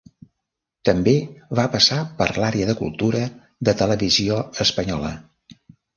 [0.89, 1.13] També
[1.59, 3.21] va passar per l'àrea de cultura
[3.69, 5.13] de Televisió Espanyola.